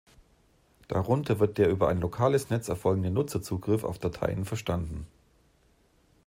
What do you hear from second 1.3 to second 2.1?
wird der über ein